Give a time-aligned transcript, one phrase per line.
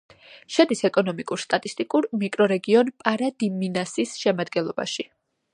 [0.53, 5.11] შედის ეკონომიკურ-სტატისტიკურ მიკრორეგიონ პარა-დი-მინასის შემადგენლობაში.